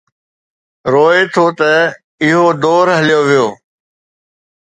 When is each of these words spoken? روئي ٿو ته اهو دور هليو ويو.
روئي 0.93 1.21
ٿو 1.33 1.45
ته 1.59 1.71
اهو 2.23 2.45
دور 2.63 2.87
هليو 2.99 3.21
ويو. 3.27 3.47